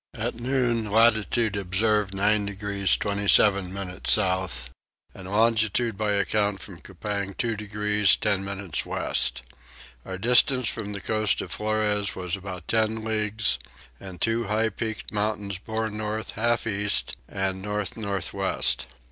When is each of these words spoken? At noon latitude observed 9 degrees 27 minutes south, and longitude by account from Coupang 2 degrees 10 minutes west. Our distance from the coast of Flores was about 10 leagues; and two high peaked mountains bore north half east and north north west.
At 0.15 0.33
noon 0.33 0.89
latitude 0.89 1.55
observed 1.55 2.15
9 2.15 2.47
degrees 2.47 2.97
27 2.97 3.71
minutes 3.71 4.13
south, 4.13 4.71
and 5.13 5.29
longitude 5.29 5.95
by 5.95 6.13
account 6.13 6.59
from 6.59 6.81
Coupang 6.81 7.35
2 7.35 7.55
degrees 7.55 8.15
10 8.15 8.43
minutes 8.43 8.83
west. 8.83 9.43
Our 10.03 10.17
distance 10.17 10.67
from 10.69 10.93
the 10.93 11.01
coast 11.01 11.39
of 11.41 11.51
Flores 11.51 12.15
was 12.15 12.35
about 12.35 12.67
10 12.67 13.03
leagues; 13.03 13.59
and 13.99 14.19
two 14.19 14.45
high 14.45 14.69
peaked 14.69 15.13
mountains 15.13 15.59
bore 15.59 15.91
north 15.91 16.31
half 16.31 16.65
east 16.65 17.15
and 17.29 17.61
north 17.61 17.95
north 17.95 18.33
west. 18.33 18.87